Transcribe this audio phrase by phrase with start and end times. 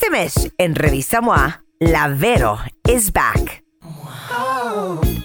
[0.00, 3.64] Este mes, en Revista MOA, la Vero is back.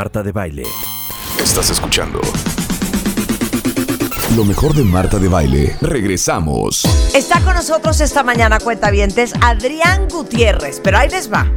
[0.00, 0.62] Marta de Baile.
[1.42, 2.22] Estás escuchando.
[4.34, 5.76] Lo mejor de Marta de Baile.
[5.82, 6.86] Regresamos.
[7.14, 10.80] Está con nosotros esta mañana, cuentavientes, Adrián Gutiérrez.
[10.82, 11.52] Pero ahí les va.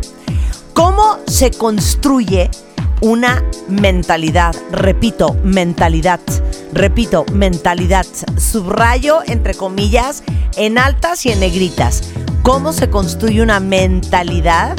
[0.74, 2.52] ¿Cómo se construye
[3.00, 4.54] una mentalidad?
[4.74, 6.20] Repito, mentalidad.
[6.74, 8.06] Repito, mentalidad.
[8.38, 10.22] Subrayo, entre comillas,
[10.58, 12.12] en altas y en negritas.
[12.42, 14.76] ¿Cómo se construye una mentalidad?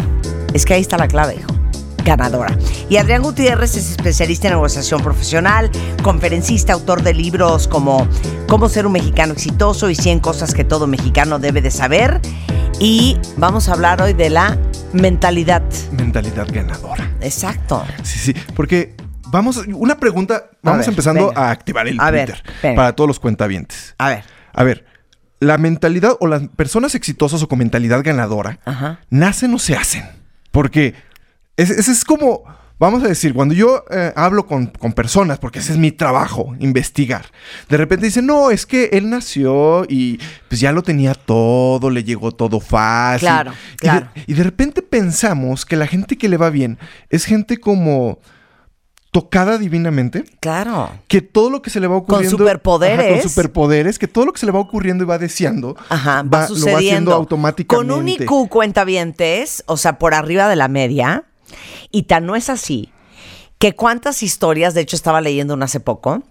[0.52, 1.53] Es que ahí está la clave, hijo
[2.05, 2.56] ganadora.
[2.88, 5.70] Y Adrián Gutiérrez es especialista en negociación profesional,
[6.02, 8.06] conferencista, autor de libros como
[8.48, 12.20] Cómo ser un mexicano exitoso y 100 cosas que todo mexicano debe de saber.
[12.78, 14.58] Y vamos a hablar hoy de la
[14.92, 15.62] mentalidad.
[15.92, 17.10] Mentalidad ganadora.
[17.20, 17.84] Exacto.
[18.02, 18.94] Sí, sí, porque
[19.28, 21.41] vamos, una pregunta, vamos ver, empezando venga.
[21.41, 22.42] a activar el A Twitter
[22.77, 23.94] para todos los cuentavientes.
[23.98, 24.25] A ver.
[24.52, 24.84] A ver,
[25.41, 29.00] la mentalidad o las personas exitosas o con mentalidad ganadora Ajá.
[29.10, 30.05] nacen o se hacen.
[30.50, 30.94] Porque
[31.56, 32.42] ese, es como,
[32.78, 36.55] vamos a decir, cuando yo eh, hablo con, con personas, porque ese es mi trabajo,
[36.58, 37.27] investigar,
[37.69, 42.02] de repente dicen, no, es que él nació y pues ya lo tenía todo, le
[42.05, 43.28] llegó todo fácil.
[43.28, 44.08] Claro, Y de- claro.
[44.27, 46.78] Y de, repente pensamos que la gente que le va bien
[47.10, 48.19] es gente como
[49.12, 50.91] tocada divinamente Claro.
[51.06, 52.98] que todo lo que se le va ocurriendo superpoderes.
[53.12, 56.22] Ajá, con superpoderes que todo lo que se le va ocurriendo y va deseando Ajá,
[56.22, 57.12] va, lo va haciendo sucediendo.
[57.14, 61.25] automáticamente Con un IQ cuentavientes, o sea, por arriba de la media,
[61.91, 62.91] y tan no es así,
[63.58, 66.22] que cuántas historias, de hecho estaba leyendo una hace poco,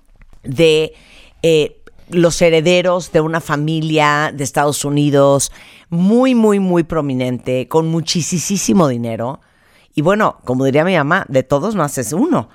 [0.44, 0.94] de
[1.42, 5.52] eh, los herederos de una familia de Estados Unidos
[5.90, 9.42] muy, muy, muy prominente, con muchísimo dinero.
[9.96, 12.50] Y bueno, como diría mi mamá, de todos no haces uno.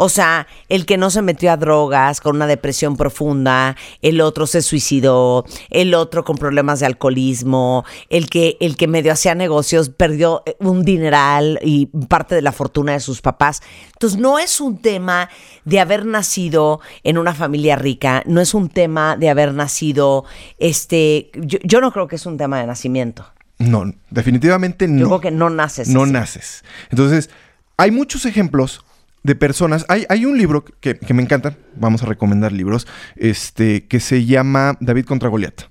[0.00, 4.46] O sea, el que no se metió a drogas con una depresión profunda, el otro
[4.46, 9.88] se suicidó, el otro con problemas de alcoholismo, el que, el que medio hacía negocios
[9.88, 13.60] perdió eh, un dineral y parte de la fortuna de sus papás.
[13.94, 15.30] Entonces, no es un tema
[15.64, 20.24] de haber nacido en una familia rica, no es un tema de haber nacido,
[20.58, 23.26] este, yo, yo no creo que es un tema de nacimiento.
[23.58, 25.88] no definitivamente no Yo creo que no naces.
[25.88, 26.12] no así.
[26.12, 27.30] naces entonces
[27.76, 28.84] hay muchos ejemplos
[29.22, 32.86] de personas hay, hay un libro que, que me encanta vamos a recomendar libros
[33.16, 35.62] este que se llama David contra Goliat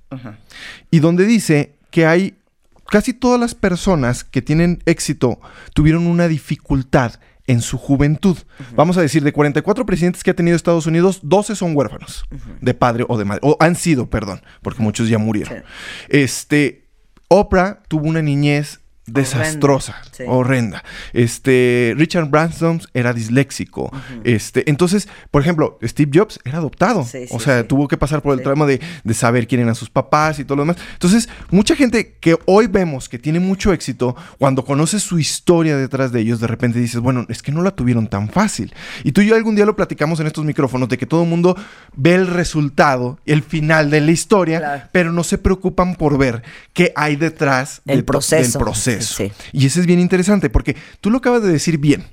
[0.90, 2.38] y donde dice que hay
[2.86, 5.40] casi todas las personas que tienen éxito
[5.74, 7.14] tuvieron una dificultad
[7.48, 8.36] en su juventud.
[8.76, 12.24] Vamos a decir, de 44 presidentes que ha tenido Estados Unidos, 12 son huérfanos
[12.60, 13.40] de padre o de madre.
[13.42, 15.64] O han sido, perdón, porque muchos ya murieron.
[16.08, 16.84] Este,
[17.28, 18.80] Oprah tuvo una niñez
[19.12, 20.24] desastrosa, sí.
[20.26, 20.82] horrenda.
[21.12, 23.90] Este, Richard Branson era disléxico.
[24.24, 27.04] Este, entonces, por ejemplo, Steve Jobs era adoptado.
[27.04, 29.74] Sí, sí, o sea, tuvo que pasar por el trauma de, de saber quién eran
[29.74, 30.76] sus papás y todo lo demás.
[30.92, 36.12] Entonces, mucha gente que hoy vemos que tiene mucho éxito, cuando conoces su historia detrás
[36.12, 38.74] de ellos, de repente dices, bueno, es que no la tuvieron tan fácil.
[39.04, 41.28] Y tú y yo algún día lo platicamos en estos micrófonos de que todo el
[41.28, 41.56] mundo
[41.96, 44.82] ve el resultado, el final de la historia, Claro.
[44.92, 46.42] pero no se preocupan por ver
[46.72, 48.58] qué hay detrás El proceso.
[48.58, 48.97] del proceso.
[49.06, 49.32] Sí.
[49.52, 52.04] Y eso es bien interesante porque tú lo acabas de decir bien.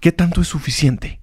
[0.00, 1.20] ¿Qué tanto es suficiente?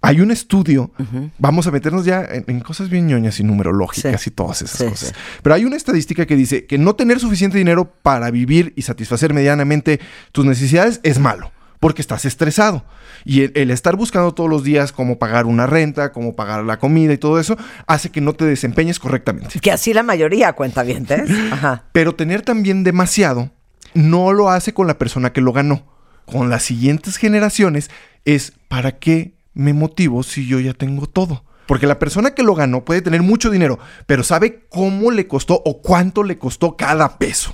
[0.00, 0.92] Hay un estudio,
[1.38, 4.30] vamos a meternos ya en, en cosas bien ñoñas y numerológicas Sí.
[4.30, 5.08] y todas esas Sí, cosas.
[5.08, 5.14] sí.
[5.42, 9.34] Pero hay una estadística que dice que no tener suficiente dinero para vivir y satisfacer
[9.34, 9.98] medianamente
[10.30, 11.50] tus necesidades es malo,
[11.80, 12.84] porque estás estresado.
[13.24, 16.78] Y el, el estar buscando todos los días cómo pagar una renta, cómo pagar la
[16.78, 17.56] comida y todo eso,
[17.88, 19.58] hace que no te desempeñes correctamente.
[19.58, 21.08] Que así la mayoría cuenta bien.
[21.92, 23.50] Pero tener también demasiado
[23.98, 25.84] no lo hace con la persona que lo ganó.
[26.24, 27.90] Con las siguientes generaciones
[28.24, 31.44] es ¿para qué me motivo si yo ya tengo todo?
[31.66, 35.60] Porque la persona que lo ganó puede tener mucho dinero, pero sabe cómo le costó
[35.64, 37.50] o cuánto le costó cada peso.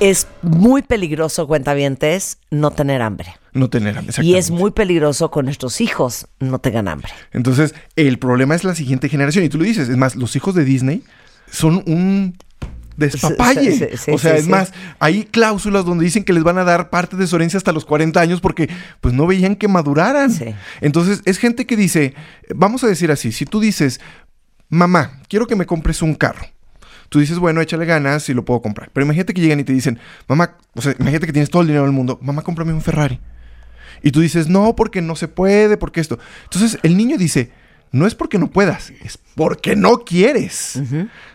[0.00, 3.34] Es muy peligroso, cuentavientes, no tener hambre.
[3.52, 4.14] No tener hambre.
[4.22, 7.12] Y es muy peligroso con nuestros hijos no tengan hambre.
[7.32, 9.44] Entonces, el problema es la siguiente generación.
[9.44, 11.04] Y tú lo dices, es más, los hijos de Disney
[11.50, 12.36] son un
[13.02, 13.72] despapalle.
[13.72, 16.64] Sí, sí, sí, o sea, es más, hay cláusulas donde dicen que les van a
[16.64, 18.68] dar parte de su herencia hasta los 40 años porque
[19.00, 20.32] pues no veían que maduraran.
[20.80, 22.14] Entonces, es gente que dice,
[22.54, 24.00] vamos a decir así, si tú dices,
[24.68, 26.46] mamá, quiero que me compres un carro.
[27.08, 28.90] tú dices, bueno, échale ganas y lo puedo comprar.
[28.92, 31.68] Pero imagínate que llegan y te dicen, mamá, o sea, imagínate que tienes todo el
[31.68, 33.20] dinero del mundo, mamá, cómprame un Ferrari.
[34.02, 36.18] Y tú dices, no, porque no se puede, porque esto.
[36.44, 37.52] Entonces el niño dice,
[37.92, 40.80] no es porque no puedas, es porque no quieres.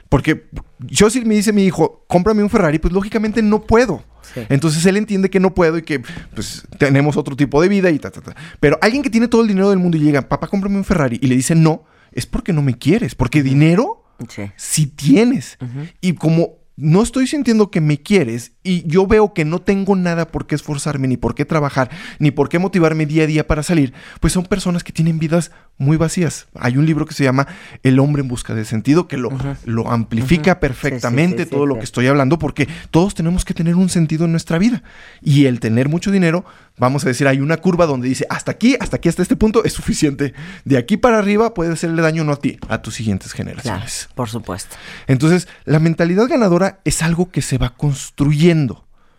[0.09, 0.47] Porque
[0.79, 4.03] yo si me dice mi hijo, cómprame un Ferrari, pues lógicamente no puedo.
[4.33, 4.41] Sí.
[4.49, 6.01] Entonces él entiende que no puedo y que
[6.33, 8.35] pues tenemos otro tipo de vida y ta, ta, ta.
[8.59, 11.17] Pero alguien que tiene todo el dinero del mundo y llega, papá, cómprame un Ferrari
[11.21, 14.43] y le dice no, es porque no me quieres, porque dinero Sí.
[14.55, 15.57] sí tienes.
[16.01, 20.27] Y como no estoy sintiendo que me quieres y yo veo que no tengo nada
[20.27, 23.63] por qué esforzarme, ni por qué trabajar, ni por qué motivarme día a día para
[23.63, 26.47] salir, pues son personas que tienen vidas muy vacías.
[26.55, 27.47] Hay un libro que se llama
[27.83, 29.29] El hombre en busca de sentido que lo,
[29.65, 33.53] lo amplifica perfectamente Sí, sí, sí, todo lo que estoy hablando porque todos tenemos que
[33.53, 34.81] tener un sentido en nuestra vida.
[35.21, 36.45] Y el tener mucho dinero,
[36.77, 39.63] vamos a decir, hay una curva donde dice, hasta aquí, hasta aquí, hasta este punto
[39.63, 40.33] es suficiente.
[40.65, 44.09] De aquí para arriba puede hacerle daño no a ti, a tus siguientes Claro, generaciones.
[44.15, 44.75] por supuesto.
[45.07, 48.56] Entonces, la mentalidad ganadora es algo que se va construyendo.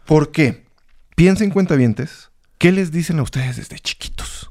[0.04, 0.64] ¿Por qué?
[1.14, 4.50] Piensen cuentavientes, ¿qué les dicen a ustedes desde chiquitos?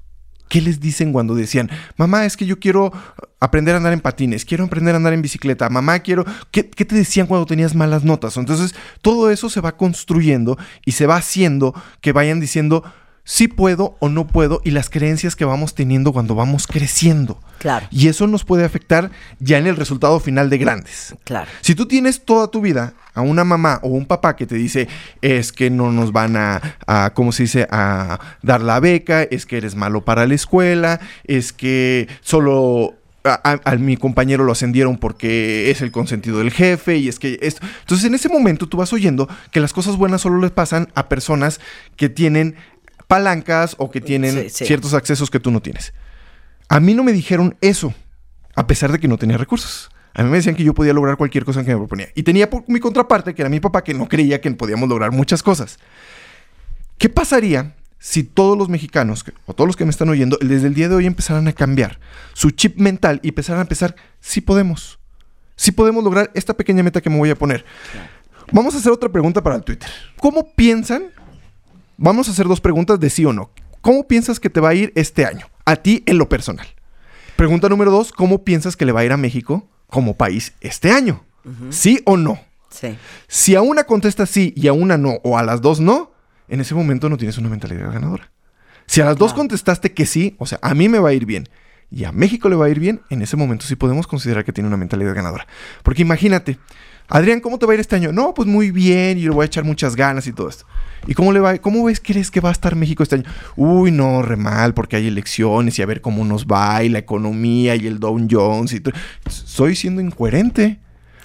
[0.50, 2.94] ¿Qué les dicen cuando decían, mamá, es que yo quiero
[3.40, 6.26] aprender a andar en patines, quiero aprender a andar en bicicleta, mamá, quiero...
[6.52, 8.38] ¿Qué, qué te decían cuando tenías malas notas?
[8.38, 12.84] Entonces, todo eso se va construyendo y se va haciendo que vayan diciendo,
[13.30, 17.42] sí puedo o no puedo y las creencias que vamos teniendo cuando vamos creciendo.
[17.60, 17.86] Claro.
[17.92, 21.14] Y eso nos puede afectar ya en el resultado final de grandes.
[21.26, 21.50] Claro.
[21.60, 24.88] Si tú tienes toda tu vida a una mamá o un papá que te dice
[25.22, 29.46] es que no nos van a, a ¿cómo se dice?, a dar la beca, es
[29.46, 32.94] que eres malo para la escuela, es que solo
[33.26, 37.20] a, a- a mi compañero lo ascendieron porque es el consentido del jefe y es
[37.20, 37.60] que esto.
[37.82, 41.10] Entonces en ese momento tú vas oyendo que las cosas buenas solo les pasan a
[41.10, 41.60] personas
[41.98, 42.56] que tienen
[43.08, 44.66] palancas o que tienen Sí, sí.
[44.66, 45.94] ciertos accesos que tú no tienes.
[46.70, 47.94] A mí no me dijeron eso,
[48.56, 49.90] a pesar de que no tenía recursos.
[50.14, 52.10] A mí me decían que yo podía lograr cualquier cosa que me proponía.
[52.16, 55.12] Y tenía por mi contraparte, que era mi papá, que no creía que podíamos lograr
[55.12, 55.78] muchas cosas.
[56.98, 60.74] ¿Qué pasaría si todos los mexicanos, o todos los que me están oyendo, desde el
[60.74, 62.00] día de hoy empezaran a cambiar
[62.34, 65.00] su chip mental y empezaran a pensar, sí podemos,
[65.56, 67.64] sí podemos lograr esta pequeña meta que me voy a poner?
[68.52, 69.90] Vamos a hacer otra pregunta para el Twitter.
[70.18, 71.08] ¿Cómo piensan?
[72.00, 73.50] Vamos a hacer dos preguntas de sí o no.
[73.82, 75.48] ¿Cómo piensas que te va a ir este año?
[75.66, 76.68] A ti en lo personal.
[77.36, 80.92] Pregunta número dos, ¿cómo piensas que le va a ir a México como país este
[80.92, 81.24] año?
[81.72, 82.40] ¿Sí o no?
[82.70, 82.96] Sí.
[83.28, 86.12] Si a una contestas sí y a una no, o a las dos no,
[86.50, 88.30] en ese momento no tienes una mentalidad ganadora.
[88.86, 91.26] Si a las dos contestaste que sí, o sea, a mí me va a ir
[91.26, 91.50] bien
[91.90, 94.54] y a México le va a ir bien, en ese momento sí podemos considerar que
[94.54, 95.48] tiene una mentalidad ganadora.
[95.84, 96.60] Porque imagínate,
[97.10, 98.12] Adrián, ¿cómo te va a ir este año?
[98.12, 100.66] No, pues muy bien, y le voy a echar muchas ganas y todo esto.
[101.06, 101.58] ¿Y cómo le va?
[101.58, 103.26] ¿Cómo ves, crees que va a estar México este año?
[103.56, 107.00] Uy, no, re mal, porque hay elecciones y a ver cómo nos va, y la
[107.00, 108.94] economía y el Dow Jones y todo.
[109.28, 110.80] Soy siendo incoherente.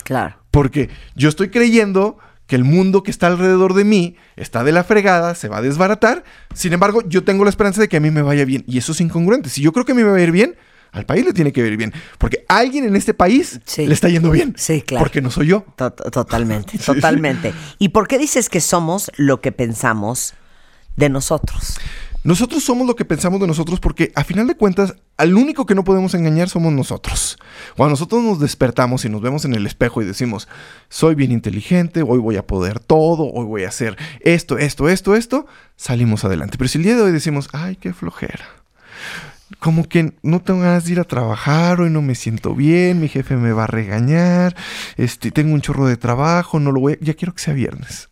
[0.05, 0.37] Claro.
[0.53, 4.85] Porque yo estoy creyendo que el mundo que está alrededor de mí está de la
[4.85, 6.23] fregada, se va a desbaratar.
[6.55, 8.63] Sin embargo, yo tengo la esperanza de que a mí me vaya bien.
[8.69, 9.49] Y eso es incongruente.
[9.49, 10.55] Si yo creo que a mí me va a ir bien,
[10.93, 11.93] al país le tiene que ir bien.
[12.19, 13.87] Porque a alguien en este país Sí.
[13.87, 14.55] le está yendo bien.
[14.57, 15.05] Sí, claro.
[15.05, 15.65] Porque no soy yo.
[15.77, 17.53] To- Totalmente, totalmente.
[17.79, 20.35] ¿Y por qué dices que somos lo que pensamos
[20.97, 21.79] de nosotros?
[22.25, 25.75] Nosotros somos lo que pensamos de nosotros porque a final de cuentas, al único que
[25.75, 27.37] no podemos engañar somos nosotros.
[27.77, 30.47] Cuando nosotros nos despertamos y nos vemos en el espejo y decimos,
[30.89, 35.17] soy bien inteligente, hoy voy a poder todo, hoy voy a hacer esto, esto, esto,
[35.17, 36.59] esto, salimos adelante.
[36.59, 38.45] Pero si el día de hoy decimos, ay, qué flojera.
[39.59, 43.09] Como que no tengo ganas de ir a trabajar, hoy no me siento bien, mi
[43.09, 44.57] jefe me va a regañar,
[44.97, 48.09] este, tengo un chorro de trabajo, no lo voy a- ya quiero que sea viernes.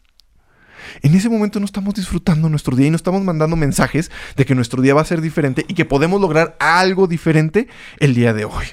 [1.03, 4.55] En ese momento no estamos disfrutando nuestro día y no estamos mandando mensajes de que
[4.55, 7.69] nuestro día va a ser diferente y que podemos lograr algo diferente
[7.99, 8.67] el día de hoy.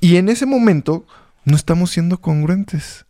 [0.00, 1.06] Y en ese momento
[1.44, 3.06] no estamos siendo congruentes.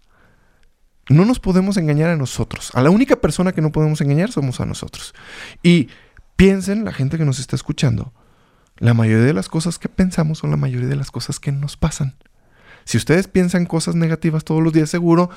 [1.08, 2.70] No nos podemos engañar a nosotros.
[2.74, 5.12] A la única persona que no podemos engañar somos a nosotros.
[5.62, 5.88] Y
[6.36, 8.12] piensen, la gente que nos está escuchando,
[8.80, 11.76] la mayoría de las cosas que pensamos son la mayoría de las cosas que nos
[11.76, 12.16] pasan.
[12.84, 15.30] Si ustedes piensan cosas negativas todos los días, seguro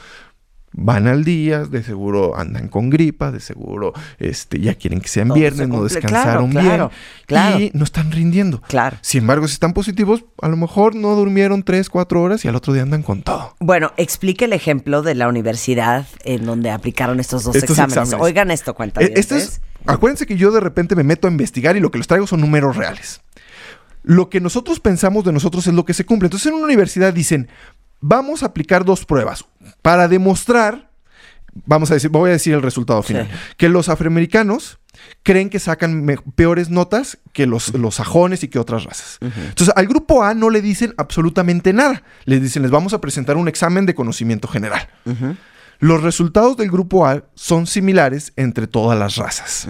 [0.76, 5.28] van al día, de seguro andan con gripa, de seguro este, ya quieren que sean
[5.28, 6.92] Todo viernes, se no descansaron Claro, claro, bien
[7.28, 7.60] claro.
[7.60, 8.60] y no están rindiendo.
[8.62, 8.98] Claro.
[9.02, 12.56] Sin embargo, si están positivos, a lo mejor no durmieron 3, 4 horas y al
[12.56, 13.56] otro día andan con todo.
[13.60, 17.98] Bueno, explique el ejemplo de la universidad en donde aplicaron estos dos Estos exámenes.
[17.98, 18.26] exámenes.
[18.26, 19.02] Oigan esto, cuenta.
[19.02, 21.98] Eh, Esto es, acuérdense que yo de repente me meto a investigar y lo que
[21.98, 23.22] les traigo son números reales.
[24.04, 26.28] Lo que nosotros pensamos de nosotros es lo que se cumple.
[26.28, 27.48] Entonces en una universidad dicen,
[28.02, 29.46] vamos a aplicar dos pruebas
[29.82, 30.90] para demostrar,
[31.66, 33.38] vamos a decir, voy a decir el resultado final, Sí.
[33.58, 34.80] que los afroamericanos
[35.24, 39.18] creen que sacan peores notas que los, los sajones y que otras razas.
[39.22, 42.04] Entonces, al grupo A no le dicen absolutamente nada.
[42.26, 44.88] Les dicen, les vamos a presentar un examen de conocimiento general.
[45.84, 49.68] Los resultados del grupo A son similares entre todas las razas.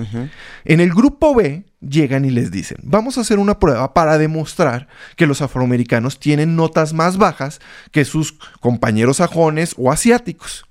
[0.63, 4.88] En el grupo B llegan y les dicen, vamos a hacer una prueba para demostrar
[5.15, 10.67] que los afroamericanos tienen notas más bajas que sus compañeros sajones o asiáticos.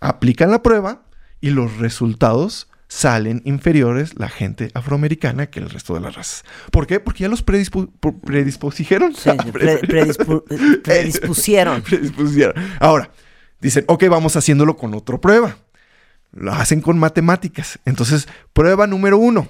[0.00, 1.00] Aplican la prueba
[1.40, 6.44] y los resultados salen inferiores la gente afroamericana que el resto de las razas.
[6.70, 7.00] ¿Por qué?
[7.00, 7.90] Porque ya los predispu-.
[9.14, 9.30] Sí,
[10.84, 11.80] predispusieron.
[11.80, 12.54] Predispusieron.
[12.80, 13.10] Ahora,
[13.60, 15.56] dicen, ok, vamos haciéndolo con otra prueba.
[16.32, 17.78] Lo hacen con matemáticas.
[17.84, 19.48] Entonces, prueba número uno.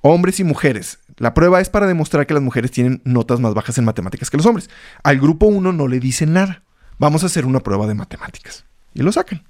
[0.00, 0.98] Hombres y mujeres.
[1.16, 4.36] La prueba es para demostrar que las mujeres tienen notas más bajas en matemáticas que
[4.36, 4.70] los hombres.
[5.02, 6.62] Al grupo uno no le dicen nada.
[6.98, 8.64] Vamos a hacer una prueba de matemáticas.
[8.94, 9.44] Y lo sacan.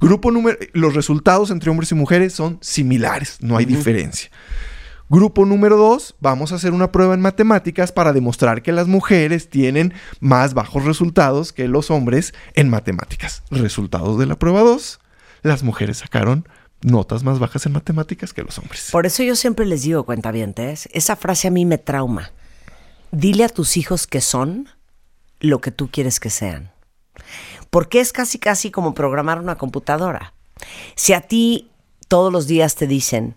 [0.00, 0.58] Grupo número...
[0.72, 3.38] Los resultados entre hombres y mujeres son similares.
[3.40, 4.30] No hay diferencia.
[5.10, 9.48] Grupo número dos, vamos a hacer una prueba en matemáticas para demostrar que las mujeres
[9.48, 13.42] tienen más bajos resultados que los hombres en matemáticas.
[13.50, 15.00] Resultados de la prueba 2,
[15.42, 16.46] las mujeres sacaron
[16.82, 18.90] notas más bajas en matemáticas que los hombres.
[18.92, 22.30] Por eso yo siempre les digo, cuentavientes, esa frase a mí me trauma.
[23.10, 24.68] Dile a tus hijos que son
[25.40, 26.70] lo que tú quieres que sean.
[27.70, 30.34] Porque es casi casi como programar una computadora.
[30.96, 31.70] Si a ti
[32.08, 33.36] todos los días te dicen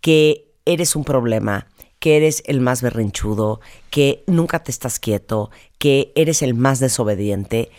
[0.00, 1.66] que eres un problema,
[1.98, 7.70] que eres el más berrinchudo, que nunca te estás quieto, que eres el más desobediente,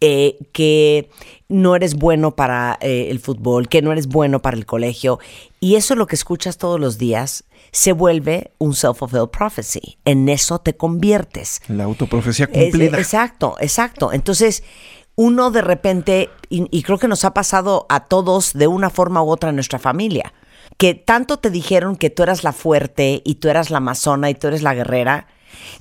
[0.00, 1.10] eh, que
[1.48, 5.18] no eres bueno para eh, el fútbol, que no eres bueno para el colegio,
[5.58, 9.98] y eso es lo que escuchas todos los días, se vuelve un self-fulfilled prophecy.
[10.04, 11.60] En eso te conviertes.
[11.68, 12.96] La autoprofecía Es- cumplida.
[12.98, 14.12] exacto, exacto.
[14.12, 14.62] Entonces,
[15.16, 19.20] uno de repente, y, y creo que nos ha pasado a todos de una forma
[19.22, 20.32] u otra en nuestra familia,
[20.78, 24.34] que tanto te dijeron que tú eras la fuerte y tú eras la amazona y
[24.34, 25.26] tú eres la guerrera,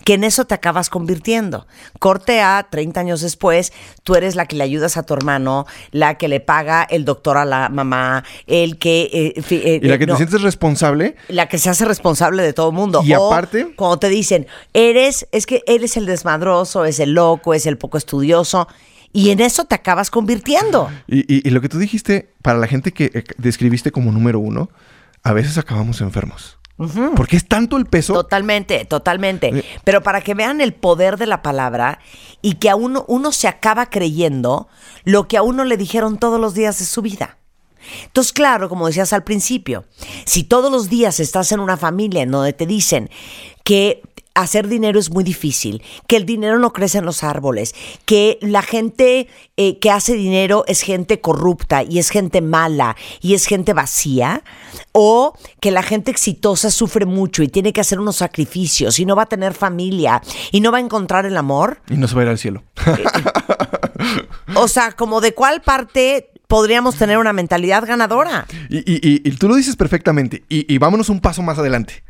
[0.05, 1.67] que en eso te acabas convirtiendo.
[1.99, 3.73] Corte a 30 años después,
[4.03, 7.37] tú eres la que le ayudas a tu hermano, la que le paga el doctor
[7.37, 9.33] a la mamá, el que...
[9.35, 12.41] eh, fi- eh, y la que no, te sientes responsable, la que se hace responsable
[12.41, 13.01] de todo el mundo.
[13.03, 17.53] Y O aparte- cuando te dicen, eres, es que eres el desmadroso, es el loco,
[17.53, 18.67] es el poco estudioso,
[19.13, 20.89] y en eso te acabas convirtiendo.
[21.07, 24.39] y, y- y lo que tú dijiste, para la gente que eh, describiste como número
[24.39, 24.69] uno,
[25.23, 26.57] a veces acabamos enfermos.
[27.15, 28.13] Porque es tanto el peso.
[28.13, 29.47] Totalmente, totalmente.
[29.47, 29.65] Eh.
[29.83, 31.97] Pero para que vean el poder de la palabra
[32.43, 34.67] y que a uno, uno se acaba creyendo
[35.03, 37.39] lo que a uno le dijeron todos los días de su vida.
[38.03, 39.85] Entonces, claro, como decías al principio,
[40.25, 43.09] si todos los días estás en una familia en donde te dicen
[43.63, 44.01] que
[44.41, 47.73] hacer dinero es muy difícil, que el dinero no crece en los árboles,
[48.05, 49.27] que la gente
[49.57, 54.43] eh, que hace dinero es gente corrupta y es gente mala y es gente vacía,
[54.91, 59.15] o que la gente exitosa sufre mucho y tiene que hacer unos sacrificios y no
[59.15, 61.81] va a tener familia y no va a encontrar el amor.
[61.89, 62.63] Y no se va a ir al cielo.
[64.55, 68.45] O sea, como de cuál parte podríamos tener una mentalidad ganadora.
[68.69, 70.43] Y, y- y- y tú lo dices perfectamente.
[70.49, 72.03] Y, y vámonos un paso más adelante.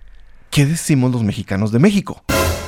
[0.49, 2.23] ¿Qué decimos los mexicanos de México?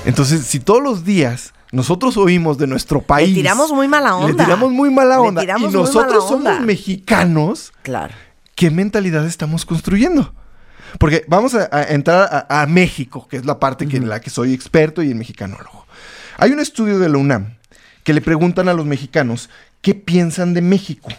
[0.05, 3.33] Entonces, si todos los días nosotros oímos de nuestro país.
[3.33, 4.27] tiramos muy mala onda.
[4.29, 5.43] Le tiramos muy mala Le onda.
[5.43, 6.53] y nosotros onda.
[6.55, 7.73] somos mexicanos.
[7.83, 8.13] Claro.
[8.55, 10.33] ¿Qué mentalidad estamos construyendo?
[10.97, 14.19] Porque vamos a, a entrar a, a México, que es la parte que, en la
[14.19, 15.85] que soy experto y el mexicanólogo.
[16.37, 17.57] Hay un estudio de la UNAM
[18.03, 19.49] que le preguntan a los mexicanos
[19.81, 21.09] qué piensan de México.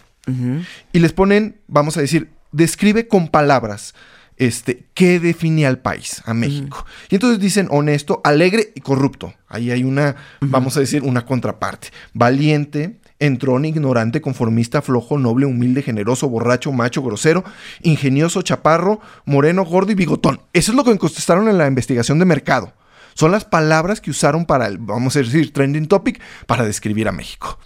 [0.92, 3.94] Y les ponen, vamos a decir, describe con palabras
[4.40, 6.84] este, qué define al país, a México.
[7.10, 9.34] Y entonces dicen honesto, alegre y corrupto.
[9.48, 11.88] Ahí hay una, vamos a decir, una contraparte.
[12.14, 17.44] Valiente, entrón, ignorante, conformista, flojo, noble, humilde, generoso, borracho, macho, grosero,
[17.82, 20.40] ingenioso, chaparro, moreno, gordo y bigotón.
[20.54, 22.72] Eso es lo que contestaron en la investigación de mercado.
[23.14, 27.12] Son las palabras que usaron para el, vamos a decir, trending topic para describir a
[27.12, 27.58] México.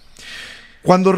[0.83, 1.13] Cuando,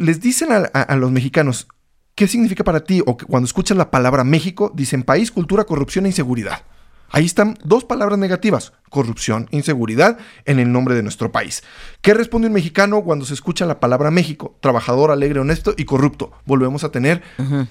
[0.00, 1.68] les dicen a, a- a los mexicanos
[2.14, 6.06] qué significa para ti, o que cuando escuchan la palabra México, dicen país, cultura, corrupción
[6.06, 6.62] e inseguridad.
[7.10, 11.62] Ahí están dos palabras negativas, corrupción, inseguridad, en el nombre de nuestro país.
[12.00, 14.56] ¿Qué responde un mexicano cuando se escucha la palabra México?
[14.60, 16.32] Trabajador, alegre, honesto y corrupto.
[16.44, 17.22] Volvemos a tener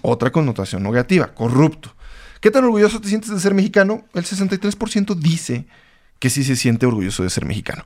[0.02, 1.94] otra connotación negativa, corrupto.
[2.40, 4.06] ¿Qué tan orgulloso te sientes de ser mexicano?
[4.14, 5.66] El 63% dice
[6.20, 7.84] que sí se siente orgulloso de ser mexicano.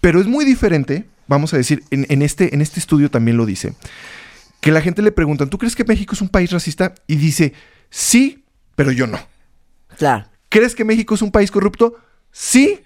[0.00, 3.44] Pero es muy diferente, vamos a decir, en, en este, en este estudio también lo
[3.44, 3.74] dice,
[4.64, 6.94] que la gente le preguntan, ¿tú crees que México es un país racista?
[7.06, 7.52] Y dice,
[7.90, 9.18] sí, pero yo no.
[9.98, 10.24] Claro.
[10.48, 11.96] ¿Crees que México es un país corrupto?
[12.32, 12.80] Sí,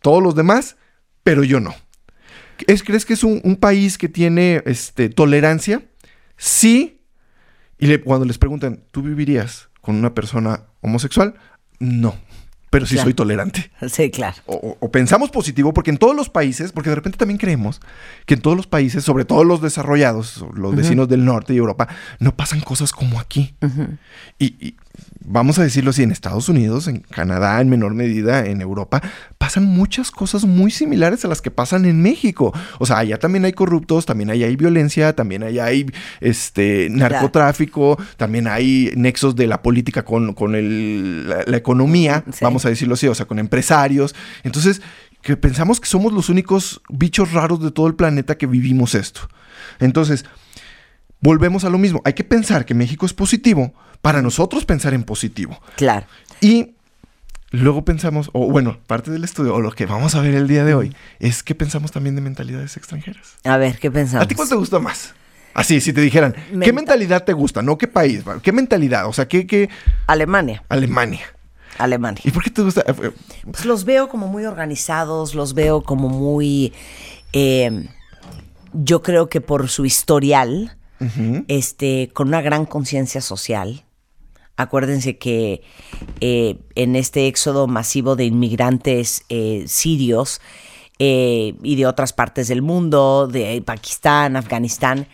[0.00, 0.76] todos los demás,
[1.24, 1.74] pero yo no.
[2.68, 5.82] ¿Es- ¿Crees que es un, un país que tiene este, tolerancia?
[6.36, 7.00] Sí.
[7.80, 11.34] Y le- cuando les preguntan, ¿tú vivirías con una persona homosexual,
[11.80, 12.14] no.
[12.70, 13.06] Pero sí Claro.
[13.06, 13.70] soy tolerante.
[13.88, 14.36] Sí, claro.
[14.46, 17.80] O, o- pensamos positivo, porque en todos los países, porque de repente también creemos
[18.26, 21.88] que en todos los países, sobre todo los desarrollados, los vecinos del norte y Europa,
[22.18, 23.54] no pasan cosas como aquí.
[24.38, 24.76] y, y
[25.28, 29.02] vamos a decirlo así, en Estados Unidos, en Canadá, en menor medida, en Europa,
[29.38, 32.52] pasan muchas cosas muy similares a las que pasan en México.
[32.78, 35.86] O sea, allá también hay corruptos, también allá hay violencia, también allá hay
[36.20, 42.38] este narcotráfico, también hay nexos de la política con, con el- la, la economía, Sí.
[42.42, 44.14] vamos a decirlo así, o sea, con empresarios.
[44.44, 44.80] Entonces,
[45.22, 49.28] que pensamos que somos los únicos bichos raros de todo el planeta que vivimos esto.
[49.80, 50.24] Entonces,
[51.20, 52.00] volvemos a lo mismo.
[52.04, 55.60] Hay que pensar que México es positivo para nosotros pensar en positivo.
[55.76, 56.06] Claro.
[56.40, 56.74] Y
[57.50, 60.64] luego pensamos, o bueno, parte del estudio, o lo que vamos a ver el día
[60.64, 63.36] de hoy, es que pensamos también de mentalidades extranjeras.
[63.44, 64.24] A ver, ¿qué pensamos?
[64.24, 65.14] ¿A ti cuál te gusta más?
[65.54, 67.62] Así, si te dijeran, ¿qué Menta- mentalidad te gusta?
[67.62, 68.22] No, ¿qué país?
[68.42, 69.06] ¿Qué mentalidad?
[69.06, 69.68] O sea, ¿qué, qué?
[70.06, 70.62] Alemania.
[70.68, 71.22] Alemania.
[71.78, 72.22] Alemania.
[72.24, 72.82] ¿Y por qué te gusta?
[72.82, 73.10] Eh, eh,
[73.50, 76.72] Pues los veo como muy organizados, los veo como muy...
[77.32, 77.88] eh,
[78.72, 80.76] yo creo que por su historial,
[81.48, 83.84] este, con una gran conciencia social.
[84.58, 85.62] Acuérdense que
[86.20, 90.40] eh, en este éxodo masivo de inmigrantes eh, sirios
[90.98, 95.06] eh, y de otras partes del mundo, de Pakistán, Afganistán,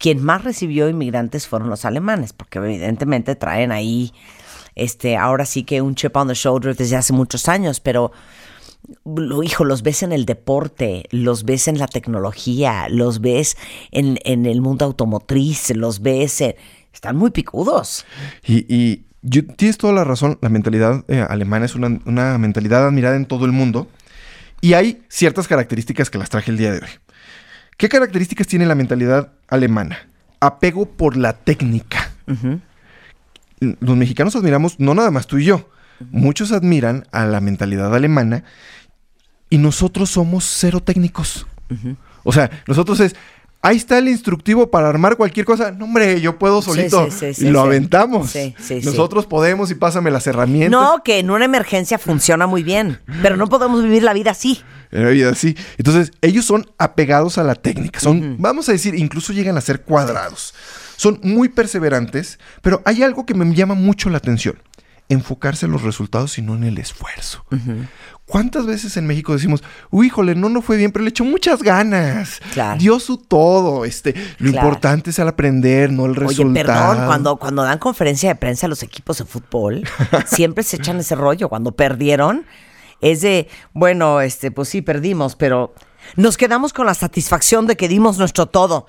[0.00, 4.12] quien más recibió inmigrantes fueron los alemanes, porque evidentemente traen ahí,
[4.74, 8.10] este, ahora sí que un chip on the shoulder desde hace muchos años, pero
[9.04, 13.56] lo, hijo, los ves en el deporte, los ves en la tecnología, los ves
[13.92, 16.56] en, en el mundo automotriz, los ves en...
[16.92, 18.04] Están muy picudos.
[18.44, 22.86] Y, y yo- tienes toda la razón, la mentalidad eh, alemana es una, una mentalidad
[22.86, 23.88] admirada en todo el mundo.
[24.60, 26.90] Y hay ciertas características que las traje el día de hoy.
[27.76, 29.98] ¿Qué características tiene la mentalidad alemana?
[30.40, 32.10] Apego por la técnica.
[33.60, 35.68] Los mexicanos admiramos, no nada más tú y yo,
[36.10, 38.42] muchos admiran a la mentalidad alemana
[39.50, 41.46] y nosotros somos cero técnicos.
[42.24, 43.14] O sea, nosotros es,
[43.62, 45.70] ahí está el instructivo para armar cualquier cosa.
[45.70, 47.10] No, hombre, yo puedo solito.
[47.10, 48.30] sí, sí, sí, y lo aventamos.
[48.30, 48.86] Sí, sí, sí.
[48.86, 50.70] nosotros podemos y pásame las herramientas.
[50.70, 54.60] No, que en una emergencia funciona muy bien, pero no podemos vivir la vida así.
[54.90, 55.56] La vida así.
[55.78, 58.00] Entonces, ellos son apegados a la técnica.
[58.00, 60.52] Son, vamos a decir, incluso llegan a ser cuadrados.
[60.96, 64.58] Son muy perseverantes, pero hay algo que me llama mucho la atención.
[65.08, 67.44] Enfocarse en los resultados y no en el esfuerzo.
[68.32, 71.62] ¿Cuántas veces en México decimos, uy, híjole, no, no fue bien, pero le echó muchas
[71.62, 72.40] ganas?
[72.54, 72.78] Claro.
[72.80, 73.84] Dio su todo.
[73.84, 74.68] Este, lo Claro.
[74.68, 76.54] importante es el aprender, no el Oye, resultado.
[76.66, 79.82] perdón, cuando, cuando dan conferencia de prensa a los equipos de fútbol,
[80.26, 81.50] siempre se echan ese rollo.
[81.50, 82.46] Cuando perdieron,
[83.02, 85.74] es de, bueno, este, pues sí, perdimos, pero
[86.16, 88.86] nos quedamos con la satisfacción de que dimos nuestro todo.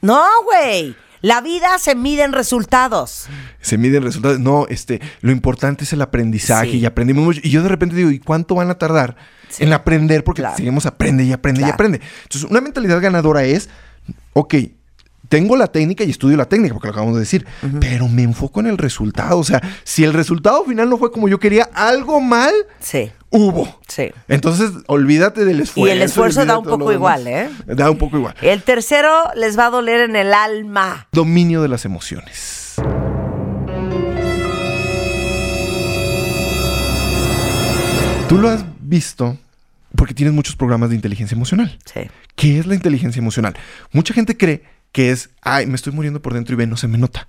[0.00, 0.96] No, güey.
[1.22, 3.26] La vida se mide en resultados.
[3.60, 4.38] se miden resultados.
[4.40, 6.78] No, este, lo importante es el aprendizaje Sí.
[6.78, 7.40] y aprendimos mucho.
[7.42, 9.16] Y yo de repente digo, ¿y cuánto van a tardar
[9.58, 10.24] en aprender?
[10.24, 10.56] Porque Claro.
[10.56, 12.00] seguimos aprende y aprende y aprende.
[12.22, 13.68] Entonces, una mentalidad ganadora es,
[14.32, 14.54] ok,
[15.30, 17.46] tengo la técnica y estudio la técnica, porque lo acabamos de decir,
[17.80, 19.38] pero me enfoco en el resultado.
[19.38, 23.78] O sea, si el resultado final no fue como yo quería, algo mal Sí, hubo.
[23.86, 24.10] sí.
[24.26, 25.92] Entonces, olvídate del esfuerzo.
[25.92, 27.48] el esfuerzo da un poco igual, ¿eh?
[27.64, 28.34] Da un poco igual.
[28.42, 31.06] El tercero les va a doler en el alma.
[31.12, 32.74] Dominio de las emociones.
[38.28, 39.36] Tú lo has visto
[39.96, 41.76] porque tienes muchos programas de inteligencia emocional.
[41.84, 42.00] Sí.
[42.36, 43.54] ¿Qué es la inteligencia emocional?
[43.92, 46.88] Mucha gente cree que es, ay, me estoy muriendo por dentro y ve, no se
[46.88, 47.28] me nota.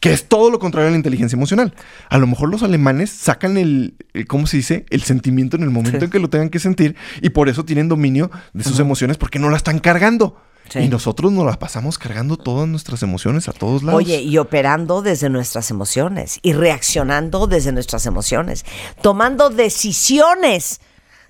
[0.00, 1.74] Que es todo lo contrario a la inteligencia emocional.
[2.08, 4.86] A lo mejor los alemanes sacan el, el- ¿cómo se dice?
[4.90, 6.04] El sentimiento en el momento Sí.
[6.04, 9.40] en que lo tengan que sentir y por eso tienen dominio de sus emociones porque
[9.40, 10.40] no la están cargando.
[10.68, 10.80] Sí.
[10.80, 13.98] Y nosotros nos las pasamos cargando todas nuestras emociones a todos lados.
[13.98, 18.66] Oye, y operando desde nuestras emociones y reaccionando desde nuestras emociones,
[19.02, 20.80] tomando decisiones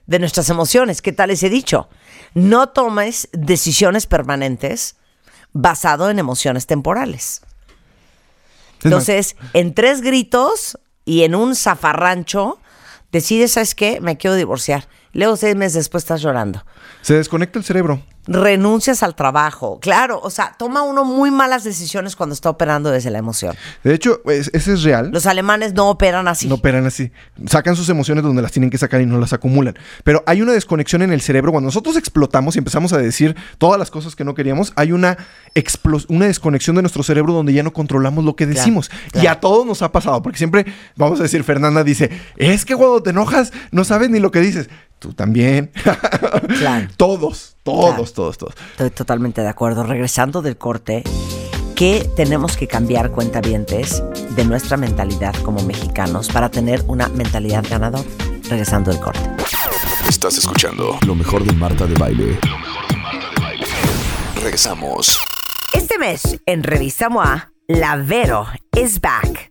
[0.07, 1.01] de nuestras emociones.
[1.03, 1.89] ¿Qué tal les he dicho?
[2.35, 4.97] No tomes decisiones permanentes
[5.61, 7.43] basado en emociones temporales.
[8.85, 12.61] Entonces, en tres gritos y en un zafarrancho,
[13.11, 14.01] decides, ¿sabes qué?
[14.01, 14.87] Me quiero divorciar.
[15.13, 16.65] Luego, seis meses después, estás llorando.
[17.03, 18.03] Se desconecta el cerebro.
[18.31, 19.79] Renuncias al trabajo.
[19.81, 23.57] Claro, o sea, toma uno muy malas decisiones cuando está operando desde la emoción.
[23.83, 25.11] De hecho, es- ese es real.
[25.11, 26.47] Los alemanes no operan así.
[26.47, 27.11] No operan así.
[27.47, 29.79] Sacan sus emociones donde las tienen que sacar y no las acumulan.
[30.05, 31.53] Pero hay una desconexión en el cerebro.
[31.53, 35.17] Cuando nosotros explotamos y empezamos a decir todas las cosas que no queríamos, hay una,
[36.09, 38.91] una desconexión de nuestro cerebro donde ya no controlamos lo que Claro, decimos.
[39.15, 40.21] Y a todos nos ha pasado.
[40.21, 44.19] Porque siempre, vamos a decir, Fernanda dice, es que cuando te enojas no sabes ni
[44.21, 44.69] lo que dices.
[44.99, 45.71] Tú también.
[46.59, 46.89] Claro.
[46.97, 48.05] todos, todos, Claro.
[48.13, 48.55] todos, todos.
[48.73, 49.83] Estoy totalmente de acuerdo.
[49.85, 51.03] Regresando del corte,
[51.77, 54.03] ¿qué tenemos que cambiar, cuentavientes?
[54.39, 58.05] de nuestra mentalidad como mexicanos para tener una mentalidad ganadora.
[58.49, 59.21] Regresando del corte.
[60.09, 62.39] Estás escuchando lo mejor de Marta de Baile.
[64.37, 65.21] Regresamos.
[65.75, 69.51] Este mes en Revista MOA, la Vero is back.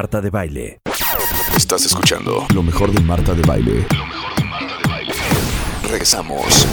[0.00, 0.80] Marta de Baile.
[1.54, 3.86] Estás escuchando lo mejor de Marta de Baile.
[5.82, 6.66] Regresamos.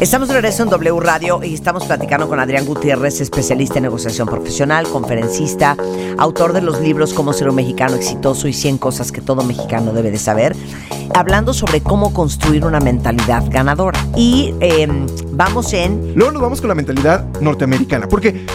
[0.00, 4.26] Estamos de regreso en W Radio y estamos platicando con Adrián Gutiérrez, especialista en negociación
[4.26, 5.76] profesional, conferencista,
[6.16, 9.92] autor de los libros Cómo ser un mexicano exitoso y 100 cosas que todo mexicano
[9.92, 10.56] debe de saber,
[11.14, 14.00] hablando sobre cómo construir una mentalidad ganadora.
[14.16, 14.88] Y eh,
[15.32, 16.14] vamos en...
[16.14, 18.46] Luego nos vamos con la mentalidad norteamericana, porque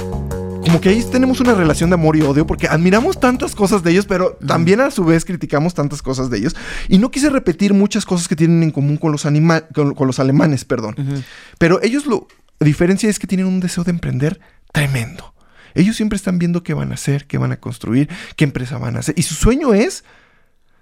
[0.69, 3.89] como que ahí tenemos una relación de amor y odio, porque admiramos tantas cosas de
[3.89, 6.55] ellos, pero también a su vez criticamos tantas cosas de ellos.
[6.87, 10.05] Y no quise repetir muchas cosas que tienen en común con los, anima con, con
[10.05, 10.95] los alemanes, perdón.
[11.57, 12.27] Pero ellos lo...
[12.59, 14.39] La diferencia es que tienen un deseo de emprender
[14.71, 15.33] tremendo.
[15.73, 18.95] Ellos siempre están viendo qué van a hacer, qué van a construir, qué empresa van
[18.95, 19.15] a hacer.
[19.17, 20.03] Y su sueño es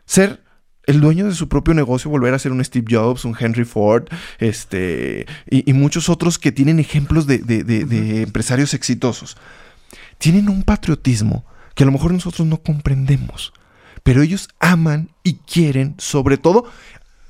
[0.06, 0.43] ser
[0.86, 4.06] el dueño de su propio negocio, volver a ser un Steve Jobs, un Henry Ford,
[4.39, 9.38] este, y, y muchos otros que tienen ejemplos de, de- de- de empresarios exitosos.
[10.18, 13.54] Tienen un patriotismo que a lo mejor nosotros no comprendemos,
[14.04, 16.66] pero ellos aman y quieren, sobre todo,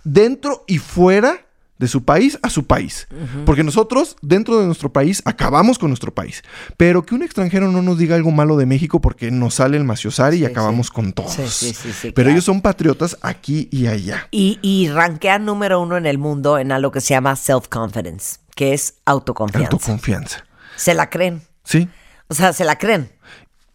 [0.04, 1.44] dentro y fuera
[1.80, 3.08] de su país a su país.
[3.46, 6.42] Porque nosotros, dentro de nuestro país, acabamos con nuestro país.
[6.76, 9.84] Pero que un extranjero no nos diga algo malo de México porque nos sale el
[9.84, 10.94] maciosari y Sí, acabamos sí.
[10.94, 11.34] con todos.
[11.34, 12.30] Sí, sí, sí, sí, Pero claro.
[12.32, 14.28] ellos son patriotas aquí y allá.
[14.32, 18.74] Y, y ranquean número uno en el mundo en algo que se llama self-confidence, que
[18.74, 19.68] es autoconfianza.
[19.72, 20.46] Autoconfianza.
[20.78, 21.44] se la creen.
[21.64, 21.88] ¿Sí?
[22.28, 23.10] O sea, se la creen.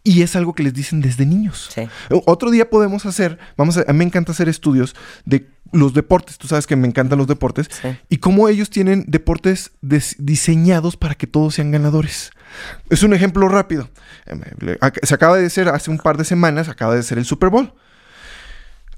[0.04, 1.68] Y es algo que les dicen desde niños.
[1.72, 1.88] Sí.
[2.26, 6.38] Otro día podemos hacer, vamos a, a mí me encanta hacer estudios de los deportes.
[6.38, 7.68] Tú sabes que me encantan los deportes.
[7.80, 7.88] Sí.
[8.08, 12.32] Y cómo ellos tienen deportes diseñados para que todos sean ganadores.
[12.90, 13.88] Es un ejemplo rápido.
[14.80, 17.48] Ac- Se acaba de hacer hace un par de semanas, acaba de ser el Super
[17.50, 17.72] Bowl.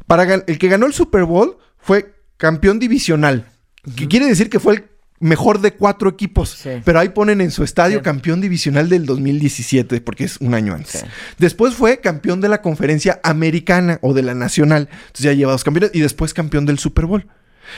[0.07, 3.47] Para el que ganó el Super Bowl fue campeón divisional.
[3.95, 4.85] Que quiere decir que fue el
[5.21, 6.51] mejor de cuatro equipos.
[6.51, 6.71] Sí.
[6.85, 8.03] Pero ahí ponen en su estadio Sí.
[8.05, 11.01] campeón divisional del 2017, porque es un año antes.
[11.01, 11.07] Sí.
[11.39, 14.89] Después fue campeón de la conferencia americana o de la nacional.
[14.91, 15.91] Entonces ya lleva dos campeones.
[15.95, 17.27] Y después campeón del Super Bowl.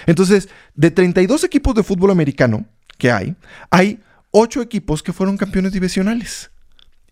[0.07, 2.67] Entonces, de 32 equipos de fútbol americano
[2.99, 3.37] que hay,
[3.71, 4.01] hay
[4.33, 6.51] 8 equipos que fueron campeones divisionales.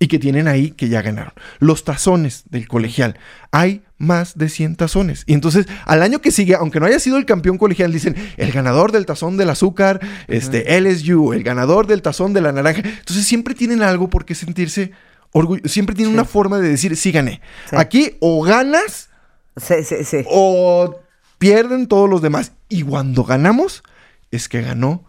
[0.00, 1.32] Y que tienen ahí que ya ganaron.
[1.60, 3.16] Los tazones del colegial.
[3.52, 5.24] Hay más de 100 tazones.
[5.26, 8.52] Y entonces, al año que sigue, aunque no haya sido el campeón colegial, dicen el
[8.52, 12.82] ganador del tazón del azúcar, este, LSU, el ganador del tazón de la naranja.
[12.84, 14.92] Entonces, siempre tienen algo por qué sentirse
[15.32, 15.72] orgullosos.
[15.72, 17.40] Siempre tienen una forma de decir, sí gané.
[17.68, 17.76] Sí.
[17.76, 19.08] Aquí o ganas
[19.56, 19.74] Sí,
[20.26, 21.00] o
[21.38, 22.52] pierden todos los demás.
[22.68, 23.82] Y cuando ganamos,
[24.30, 25.04] es que ganó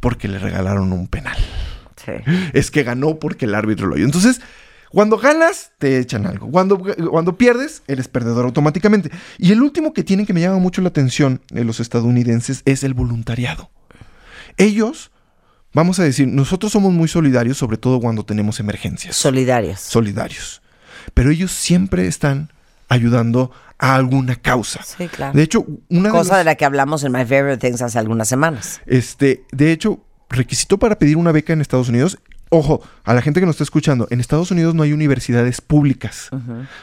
[0.00, 1.38] porque le regalaron un penal.
[2.54, 4.04] Es que ganó porque el árbitro lo oyó.
[4.04, 4.40] Entonces,
[4.90, 6.50] cuando ganas, te echan algo.
[6.50, 6.78] Cuando,
[7.10, 9.10] cuando pierdes, eres perdedor automáticamente.
[9.38, 12.82] Y el último que tienen que me llama mucho la atención de los estadounidenses es
[12.84, 13.70] el voluntariado.
[14.56, 15.10] Ellos,
[15.72, 19.80] vamos a decir, nosotros somos muy solidarios, sobre todo cuando tenemos emergencias Solidarias.
[19.80, 20.62] solidarios.
[21.14, 22.50] Pero ellos siempre están
[22.88, 24.82] ayudando a alguna causa.
[24.82, 25.34] Sí, claro.
[25.36, 27.98] De hecho, una de Cosa las- de la que hablamos en My Favorite Things hace
[27.98, 28.80] algunas semanas.
[28.86, 32.18] este, de hecho, requisito para pedir una beca en Estados Unidos.
[32.50, 36.28] Ojo, a la gente que nos está escuchando, en Estados Unidos no hay universidades públicas.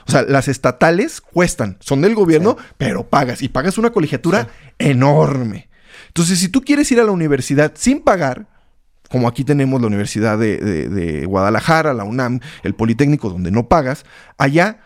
[0.08, 3.42] O sea, las estatales cuestan, son del gobierno, pero pagas.
[3.42, 4.48] Y pagas una colegiatura
[4.78, 5.70] enorme.
[6.08, 8.48] Entonces, si tú quieres ir a la universidad sin pagar,
[9.10, 13.68] como aquí tenemos la Universidad de, de- de Guadalajara, la UNAM, el Politécnico, donde no
[13.68, 14.06] pagas,
[14.38, 14.80] allá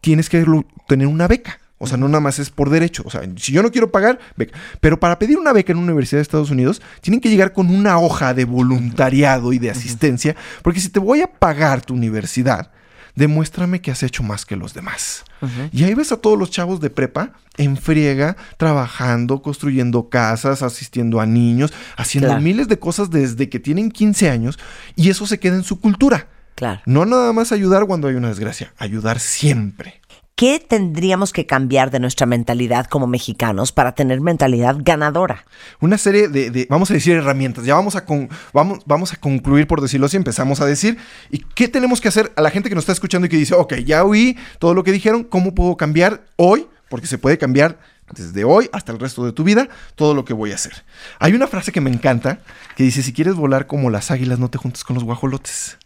[0.00, 0.44] tienes que
[0.88, 1.58] tener una beca.
[1.78, 3.02] O sea, no nada más es por derecho.
[3.04, 4.56] O sea, si yo no quiero pagar, beca.
[4.80, 7.68] Pero para pedir una beca en una universidad de Estados Unidos, tienen que llegar con
[7.68, 10.36] una hoja de voluntariado y de asistencia.
[10.62, 12.70] Porque si te voy a pagar tu universidad,
[13.16, 15.24] demuéstrame que has hecho más que los demás.
[15.72, 21.20] Y ahí ves a todos los chavos de prepa en friega, trabajando, construyendo casas, asistiendo
[21.20, 22.40] a niños, haciendo Claro.
[22.42, 24.58] miles de cosas desde que tienen 15 años.
[24.96, 26.28] Y eso se queda en su cultura.
[26.54, 26.80] Claro.
[26.86, 30.00] No nada más ayudar cuando hay una desgracia, ayudar siempre.
[30.36, 35.46] ¿Qué tendríamos que cambiar de nuestra mentalidad como mexicanos para tener mentalidad ganadora?
[35.80, 37.64] Una serie de, de, vamos a decir, herramientas.
[37.64, 40.98] Ya vamos a, con- vamos, vamos a concluir, por decirlo así, empezamos a decir.
[41.30, 43.54] ¿Y qué tenemos que hacer a la gente que nos está escuchando y que dice,
[43.54, 46.66] ok, ya oí todo lo que dijeron, ¿cómo puedo cambiar hoy?
[46.88, 47.78] Porque se puede cambiar
[48.14, 50.84] desde hoy hasta el resto de tu vida todo lo que voy a hacer.
[51.18, 52.40] Hay una frase que me encanta
[52.76, 55.78] que dice, si quieres volar como las águilas, no te juntes con los guajolotes.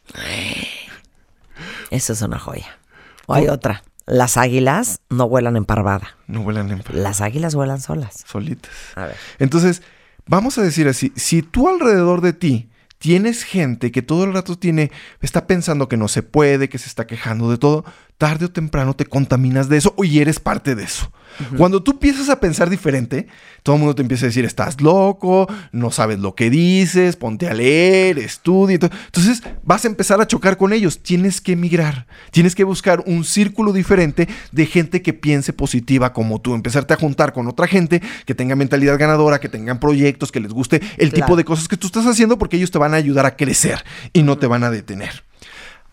[1.91, 2.79] Eso es una joya.
[3.27, 3.85] O hay otra.
[4.09, 6.17] Las águilas no vuelan en parvada.
[6.27, 8.25] No vuelan en Las águilas vuelan solas.
[8.27, 8.73] solitas.
[8.97, 9.17] A ver.
[9.39, 9.83] Entonces,
[10.27, 14.59] vamos a decir así, si tú alrededor de ti tienes gente que todo el rato
[14.59, 14.91] tiene,
[15.21, 17.85] está pensando que no se puede, que se está quejando de todo,
[18.19, 21.11] tarde o temprano te contaminas de eso y eres parte de eso.
[21.57, 23.29] Cuando tú empiezas a pensar diferente,
[23.63, 27.49] todo el mundo te empieza a decir, estás loco, no sabes lo que dices, ponte
[27.49, 28.75] a leer, estudia.
[28.75, 31.01] Entonces vas a empezar a chocar con ellos.
[31.01, 36.41] Tienes que emigrar, tienes que buscar un círculo diferente de gente que piense positiva como
[36.41, 40.41] tú, empezarte a juntar con otra gente que tenga mentalidad ganadora, que tengan proyectos, que
[40.41, 41.27] les guste el Claro.
[41.27, 43.85] tipo de cosas que tú estás haciendo porque ellos te van a ayudar a crecer
[44.13, 45.23] y no te van a detener.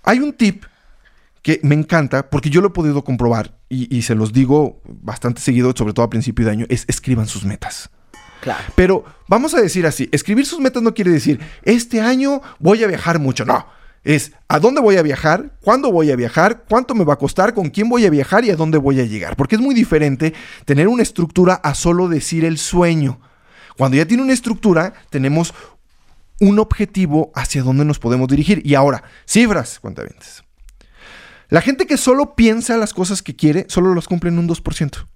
[0.03, 0.63] Hay un tip
[1.45, 5.41] que me encanta porque yo lo he podido comprobar y, y se los digo bastante
[5.41, 7.91] seguido, sobre todo a principio de año, es escriban sus metas.
[8.41, 8.63] Claro.
[8.73, 12.87] Pero vamos a decir así, escribir sus metas no quiere decir, este año voy a
[12.87, 13.67] viajar mucho, no.
[14.03, 17.53] Es a dónde voy a viajar, cuándo voy a viajar, cuánto me va a costar,
[17.53, 19.35] con quién voy a viajar y a dónde voy a llegar.
[19.35, 20.33] Porque es muy diferente
[20.65, 23.19] tener una estructura a solo decir el sueño.
[23.77, 25.53] Cuando ya tiene una estructura, tenemos
[26.39, 28.63] un objetivo hacia dónde nos podemos dirigir.
[28.65, 30.44] Y ahora, cifras, cuentavientes.
[31.49, 35.07] La gente que solo piensa las cosas que quiere, solo las cumple en un 2%.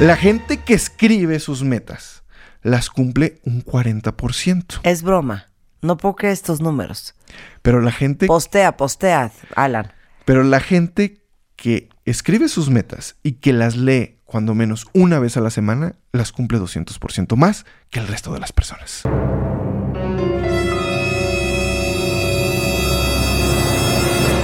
[0.00, 2.22] La gente que escribe sus metas,
[2.62, 4.80] las cumple un 40%.
[4.82, 5.46] Es broma.
[5.80, 7.14] No puedo creer estos números.
[7.62, 9.92] Pero la gente, Postea, postea, Alan.
[10.24, 11.22] pero la gente
[11.54, 15.94] que escribe sus metas y que las lee cuando menos una vez a la semana,
[16.12, 19.02] las cumple 200% más que el resto de las personas.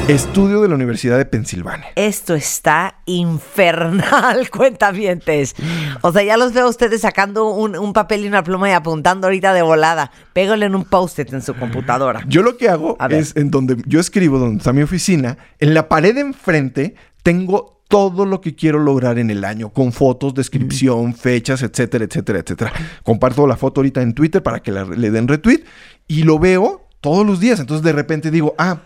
[0.09, 1.87] Estudio de la Universidad de Pensilvania.
[1.95, 5.55] Esto está infernal, cuentavientes.
[6.03, 8.73] O sea, ya los veo a ustedes sacando un, un papel y una pluma y
[8.73, 10.11] apuntando ahorita de volada.
[10.33, 12.25] Pégale en un post-it en su computadora.
[12.27, 13.21] Yo lo que hago A ver.
[13.21, 17.81] es en donde yo escribo, donde está mi oficina, en la pared de enfrente tengo
[17.87, 22.73] todo lo que quiero lograr en el año, con fotos, descripción, fechas, etcétera, etcétera, etcétera.
[23.05, 25.63] Comparto la foto ahorita en Twitter para que la- le den retweet
[26.09, 27.61] y lo veo todos los días.
[27.61, 28.79] Entonces de repente digo, ah,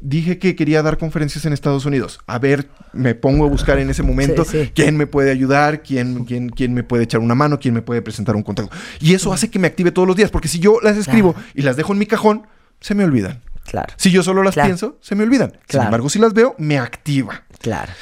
[0.00, 2.20] dije que quería dar conferencias en Estados Unidos.
[2.26, 4.72] A ver, me pongo a buscar en ese momento Sí, sí.
[4.74, 8.02] quién me puede ayudar, quién, quién, quién me puede echar una mano, quién me puede
[8.02, 8.74] presentar un contacto.
[9.00, 11.62] Y eso hace que me active todos los días, porque si yo las escribo y
[11.62, 12.46] las dejo en mi cajón,
[12.80, 13.42] se me olvidan.
[13.64, 14.68] Claro, Si yo solo las Claro.
[14.68, 15.50] pienso, se me olvidan.
[15.52, 15.84] Sin Claro.
[15.86, 17.44] embargo, si las veo, me activa.
[17.60, 17.92] claro.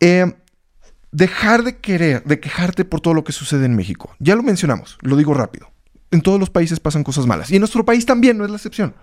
[0.00, 0.32] Eh,
[1.10, 4.14] dejar de querer, de quejarte por todo lo que sucede en México.
[4.20, 5.70] Ya lo mencionamos, lo digo rápido.
[6.10, 7.50] En todos los países pasan cosas malas.
[7.50, 8.94] Y en nuestro país también, no es la excepción.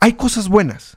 [0.00, 0.96] Hay cosas buenas.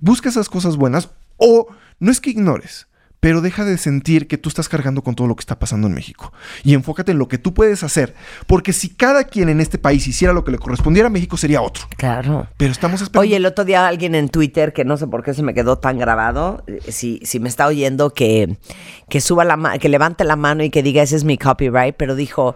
[0.00, 1.68] Busca esas cosas buenas o
[2.00, 2.86] no es que ignores,
[3.20, 5.94] pero deja de sentir que tú estás cargando con todo lo que está pasando en
[5.94, 6.32] México.
[6.62, 8.14] Y enfócate en lo que tú puedes hacer.
[8.46, 11.60] Porque si cada quien en este país hiciera lo que le correspondiera a México, sería
[11.60, 11.84] otro.
[11.96, 12.46] Claro.
[12.56, 13.22] Pero estamos esperando.
[13.26, 15.78] Oye, el otro día alguien en Twitter, que no sé por qué se me quedó
[15.78, 18.56] tan grabado, eh, si, si me está oyendo, que,
[19.08, 21.96] que suba la ma- que levante la mano y que diga ese es mi copyright,
[21.96, 22.54] pero dijo,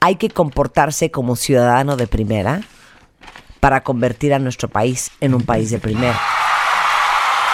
[0.00, 2.60] hay que comportarse como ciudadano de primera
[3.60, 6.20] para convertir a nuestro país en un país de primera.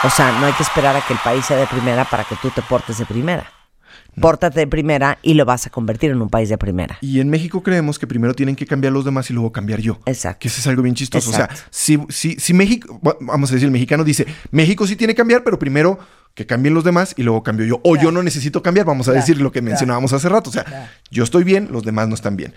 [0.05, 2.35] O sea, no hay que esperar a que el país sea de primera para que
[2.37, 3.51] tú te portes de primera.
[4.21, 6.99] Pórtate de primera y lo vas a convertir en un país de primera.
[7.01, 9.99] Y en México creemos que primero tienen que cambiar los demás y luego cambiar yo.
[10.07, 10.39] Exacto.
[10.41, 11.31] Que eso es algo bien chistoso.
[11.31, 14.97] O sea, si, si, si México, va- vamos a decir, el mexicano dice, México sí
[14.97, 15.99] tiene que cambiar, pero primero
[16.35, 17.81] que cambien los demás y luego cambio yo.
[17.85, 20.51] O yo no necesito cambiar, vamos a decir lo que mencionábamos hace rato.
[20.51, 22.55] O sea, yo estoy bien, los demás no están bien.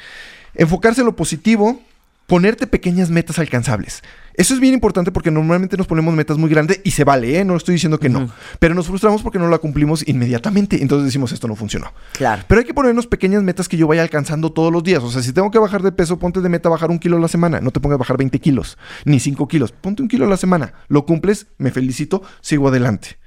[0.56, 1.82] Enfocarse en lo positivo,
[2.28, 4.02] ponerte pequeñas metas alcanzables.
[4.36, 7.46] Eso es bien importante porque normalmente nos ponemos metas muy grandes y se vale, ¿eh?
[7.46, 8.30] No estoy diciendo que no.
[8.58, 10.82] Pero nos frustramos porque no la cumplimos inmediatamente.
[10.82, 11.94] Entonces decimos, esto no funcionó.
[12.14, 12.44] Claro.
[12.48, 15.04] Pero hay que ponernos pequeñas metas que yo vaya alcanzando todos los días.
[15.04, 17.20] O sea, si tengo que bajar de peso, ponte de meta bajar un kilo a
[17.20, 17.62] la semana.
[17.62, 19.72] No te pongas a bajar 20 kilos, ni 5 kilos.
[19.72, 20.74] Ponte un kilo a la semana.
[20.88, 23.18] Lo cumples, me felicito, sigo adelante.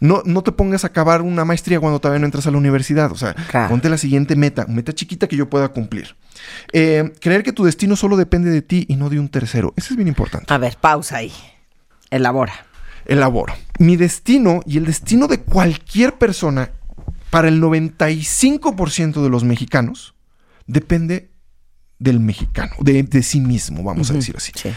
[0.00, 3.10] No, no te pongas a acabar una maestría cuando todavía no entras a la universidad.
[3.12, 3.68] O sea, Claro.
[3.70, 6.16] ponte la siguiente meta, meta chiquita que yo pueda cumplir.
[6.72, 9.72] Eh, creer que tu destino solo depende de ti y no de un tercero.
[9.76, 10.52] Eso es bien importante.
[10.52, 11.32] A ver, pausa ahí.
[12.10, 12.54] Elabora.
[13.06, 13.54] elaboro.
[13.78, 16.70] Mi destino y el destino de cualquier persona
[17.30, 20.14] para el 95% de los mexicanos
[20.66, 21.30] depende
[21.98, 24.52] del mexicano, de, de sí mismo, vamos a decir así.
[24.54, 24.70] Sí.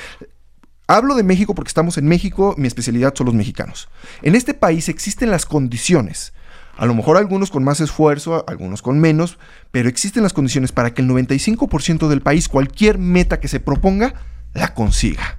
[0.90, 3.90] Hablo de México porque estamos en México, mi especialidad son los mexicanos.
[4.24, 6.34] En este país existen las condiciones,
[6.78, 9.38] a lo mejor algunos con más esfuerzo, algunos con menos,
[9.70, 14.16] pero existen las condiciones para que el 95% del país, cualquier meta que se proponga,
[14.56, 15.38] la consiga.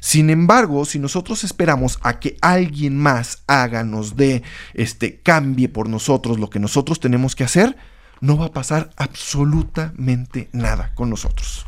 [0.00, 5.86] Sin embargo, si nosotros esperamos a que alguien más haga, nos dé, este, cambie por
[5.86, 7.76] nosotros lo que nosotros tenemos que hacer,
[8.22, 11.66] no va a pasar absolutamente nada con nosotros.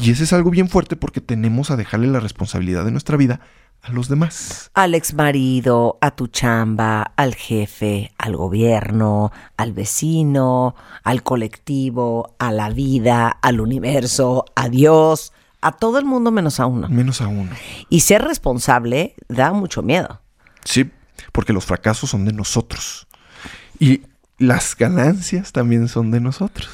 [0.00, 3.40] Y ese es algo bien fuerte porque tenemos a dejarle la responsabilidad de nuestra vida
[3.82, 4.70] a los demás.
[4.74, 12.52] Al ex marido, a tu chamba, al jefe, al gobierno, al vecino, al colectivo, a
[12.52, 16.88] la vida, al universo, a Dios, a todo el mundo menos a uno.
[16.88, 17.50] Menos a uno.
[17.88, 20.20] Y ser responsable da mucho miedo.
[20.64, 20.90] Sí,
[21.32, 23.06] porque los fracasos son de nosotros.
[23.78, 24.02] Y
[24.38, 26.70] las ganancias también son de nosotros.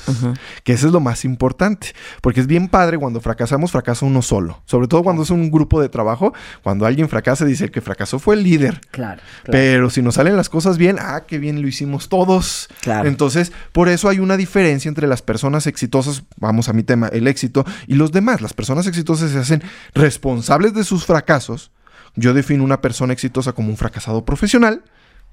[0.62, 1.94] Que eso es lo más importante.
[2.20, 4.62] Porque es bien padre cuando fracasamos, fracasa uno solo.
[4.66, 6.34] Sobre todo cuando es un grupo de trabajo.
[6.62, 8.82] Cuando alguien fracasa, dice que fracasó fue el líder.
[8.90, 9.22] Claro.
[9.44, 12.68] Pero si nos salen las cosas bien, ah, qué bien lo hicimos todos.
[12.82, 13.08] Claro.
[13.08, 17.26] Entonces, por eso hay una diferencia entre las personas exitosas, vamos a mi tema, el
[17.26, 18.42] éxito, y los demás.
[18.42, 19.62] Las personas exitosas se hacen
[19.94, 21.70] responsables de sus fracasos.
[22.14, 24.82] Yo defino una persona exitosa como un fracasado profesional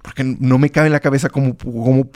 [0.01, 1.55] porque no me cabe en la cabeza cómo,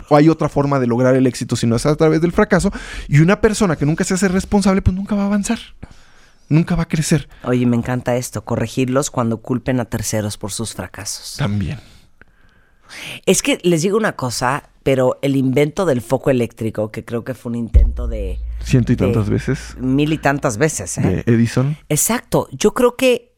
[0.10, 2.72] hay otra forma de lograr el éxito si no es a través del fracaso.
[3.08, 5.60] Y una persona que nunca se hace responsable, pues nunca va a avanzar.
[6.50, 7.28] Nunca va a crecer.
[7.44, 11.36] Oye, me encanta esto, corregirlos cuando culpen a terceros por sus fracasos.
[11.38, 11.80] También.
[13.26, 17.34] Es que les digo una cosa, pero el invento del foco eléctrico, que creo que
[17.34, 18.40] fue un intento de...
[18.64, 19.76] Ciento y tantas veces.
[19.80, 21.24] Mil y tantas veces, ¿eh?
[21.26, 21.78] De Edison.
[21.90, 22.48] Exacto.
[22.52, 23.35] Yo creo que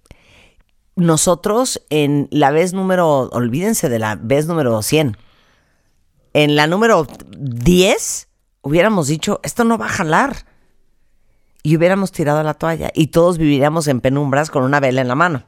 [0.97, 5.15] nosotros en la vez número, olvídense de la vez número 100,
[6.33, 7.07] en la número
[7.37, 8.27] 10
[8.61, 10.45] hubiéramos dicho, esto no va a jalar.
[11.63, 15.15] Y hubiéramos tirado la toalla y todos viviríamos en penumbras con una vela en la
[15.15, 15.45] mano.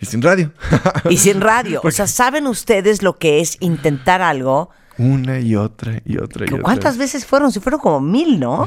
[0.00, 0.52] Y sin radio.
[1.10, 1.80] y sin radio.
[1.84, 4.70] O sea, ¿saben ustedes lo que es intentar algo?
[4.98, 6.62] Una y otra y otra y otra.
[6.62, 7.52] ¿Cuántas veces fueron?
[7.52, 8.66] Si fueron como mil, ¿no?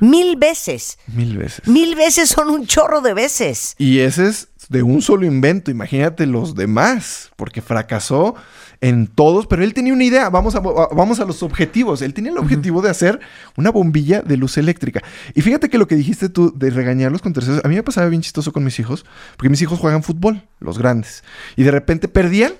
[0.00, 0.98] Mil veces.
[1.06, 1.66] Mil veces.
[1.66, 3.74] Mil veces son un chorro de veces.
[3.78, 5.70] Y ese es de un solo invento.
[5.70, 8.34] Imagínate los demás, porque fracasó
[8.80, 10.28] en todos, pero él tenía una idea.
[10.30, 12.02] Vamos a, vamos a los objetivos.
[12.02, 13.20] Él tenía el objetivo de hacer
[13.56, 15.02] una bombilla de luz eléctrica.
[15.34, 18.08] Y fíjate que lo que dijiste tú de regañarlos con terceros, a mí me pasaba
[18.08, 19.04] bien chistoso con mis hijos,
[19.36, 21.24] porque mis hijos juegan fútbol, los grandes,
[21.56, 22.52] y de repente perdían.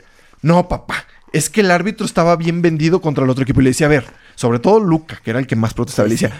[0.42, 1.04] No, papá.
[1.32, 3.60] Es que el árbitro estaba bien vendido contra el otro equipo.
[3.60, 6.14] Y le decía, a ver, sobre todo Luca, que era el que más protestaba, le
[6.14, 6.32] decía,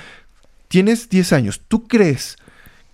[0.69, 2.37] tienes 10 años, ¿tú crees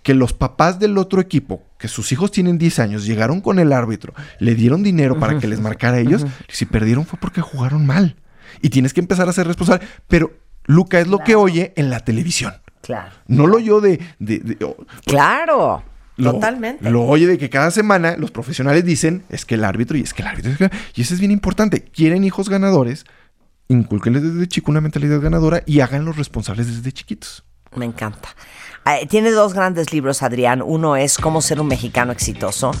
[0.03, 3.71] que los papás del otro equipo, que sus hijos tienen 10 años, llegaron con el
[3.73, 7.41] árbitro, le dieron dinero para que les marcara a ellos, y si perdieron fue porque
[7.41, 8.17] jugaron mal.
[8.61, 9.87] Y tienes que empezar a ser responsable.
[10.07, 10.31] Pero
[10.65, 12.53] Luca es lo que oye en la televisión.
[12.81, 13.11] Claro.
[13.27, 13.99] No lo oyó de...
[15.05, 15.83] claro.
[16.21, 16.91] Totalmente.
[16.91, 20.13] Lo oye de que cada semana los profesionales dicen, es que el árbitro y es
[20.13, 20.69] que el árbitro.
[20.95, 21.81] y eso es bien importante.
[21.81, 23.05] Quieren hijos ganadores,
[23.67, 27.43] inculquenles desde chico una mentalidad ganadora y háganlos responsables desde chiquitos.
[27.75, 28.29] Me encanta.
[28.85, 30.61] Ah, tiene dos grandes libros, Adrián.
[30.61, 32.71] Uno es Cómo ser un mexicano exitoso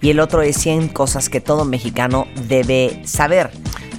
[0.00, 3.50] y el otro es 100 cosas que todo mexicano debe saber.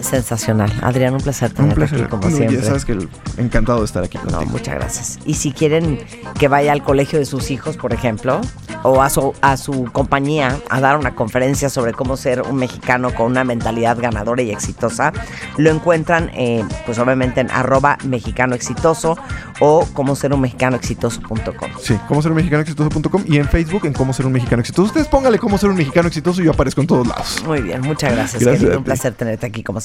[0.04, 0.72] Sensacional.
[0.82, 2.58] Adrián, un placer tenerte aquí como siempre.
[2.58, 2.98] Ya sabes que
[3.38, 4.42] encantado de estar aquí contigo.
[4.42, 5.20] No, muchas gracias.
[5.26, 6.00] Y si quieren
[6.38, 8.42] que vaya al colegio de sus hijos, por ejemplo,
[8.84, 13.14] o a su, a su compañía a dar una conferencia sobre cómo ser un mexicano
[13.14, 15.14] con una mentalidad ganadora y exitosa,
[15.58, 19.18] lo encuentran, eh, pues obviamente en arroba mexicano exitoso
[19.60, 21.72] o como ser un mexicano exitoso.com.
[21.82, 24.88] Sí, como ser un mexicano exitoso.com y en Facebook en cómo ser un mexicano exitoso.
[24.88, 27.44] Ustedes póngale cómo ser un mexicano exitoso y yo aparezco en todos lados.
[27.46, 28.44] Muy bien, muchas gracias.
[28.44, 29.80] gracias un placer tenerte aquí como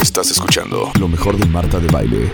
[0.00, 2.32] Estás escuchando lo mejor de Marta de Baile.